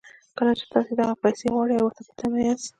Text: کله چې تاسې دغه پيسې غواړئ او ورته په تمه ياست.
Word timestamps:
کله 0.37 0.51
چې 0.59 0.65
تاسې 0.73 0.91
دغه 0.99 1.13
پيسې 1.23 1.45
غواړئ 1.53 1.75
او 1.77 1.85
ورته 1.87 2.01
په 2.07 2.13
تمه 2.19 2.39
ياست. 2.47 2.67